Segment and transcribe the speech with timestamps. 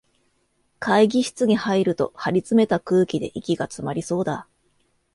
[0.79, 4.47] 会議室に入ると、張りつめた空気で息がつまりそうだ